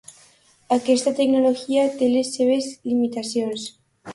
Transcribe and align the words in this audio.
Aquesta 0.75 1.13
tecnologia 1.19 1.83
té 2.01 2.09
les 2.15 2.33
seves 2.39 2.71
limitacions. 2.91 3.71